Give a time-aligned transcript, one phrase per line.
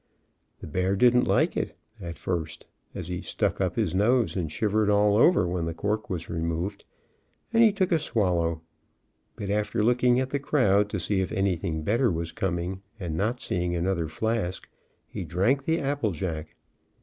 [0.61, 2.65] The bear didn't like it, at first,
[2.95, 6.85] as he stuck up his nose and shivered all over when the cork was removed,
[7.53, 8.61] and he took a swallow,
[9.35, 13.41] but after looking at the crowd to see if anything better was coming, and not
[13.41, 14.67] seeing another flask,
[15.05, 16.55] he drank the apple jack.